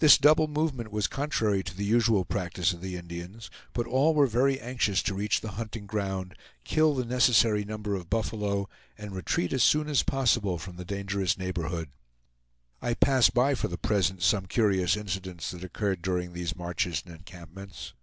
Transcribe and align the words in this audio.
This 0.00 0.18
double 0.18 0.48
movement 0.48 0.90
was 0.90 1.06
contrary 1.06 1.62
to 1.62 1.76
the 1.76 1.84
usual 1.84 2.24
practice 2.24 2.72
of 2.72 2.80
the 2.80 2.96
Indians, 2.96 3.48
but 3.72 3.86
all 3.86 4.12
were 4.12 4.26
very 4.26 4.58
anxious 4.58 5.04
to 5.04 5.14
reach 5.14 5.40
the 5.40 5.52
hunting 5.52 5.86
ground, 5.86 6.34
kill 6.64 6.96
the 6.96 7.04
necessary 7.04 7.64
number 7.64 7.94
of 7.94 8.10
buffalo, 8.10 8.68
and 8.98 9.12
retreat 9.14 9.52
as 9.52 9.62
soon 9.62 9.88
as 9.88 10.02
possible 10.02 10.58
from 10.58 10.78
the 10.78 10.84
dangerous 10.84 11.38
neighborhood. 11.38 11.90
I 12.80 12.94
pass 12.94 13.30
by 13.30 13.54
for 13.54 13.68
the 13.68 13.78
present 13.78 14.20
some 14.22 14.46
curious 14.46 14.96
incidents 14.96 15.52
that 15.52 15.62
occurred 15.62 16.02
during 16.02 16.32
these 16.32 16.56
marches 16.56 17.00
and 17.06 17.14
encampments. 17.14 17.94